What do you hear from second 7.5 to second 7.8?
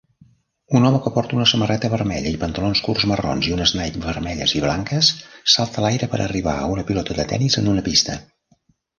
en